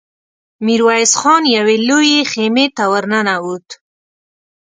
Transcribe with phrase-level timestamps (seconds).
[0.65, 3.67] ميرويس خان يوې لويې خيمې ته ور ننوت.